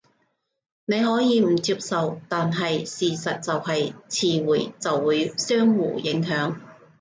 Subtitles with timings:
[0.85, 6.55] 你可以唔接受，但係事實就係詞彙就會相互影響